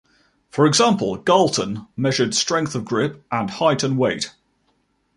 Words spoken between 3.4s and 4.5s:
height and weight.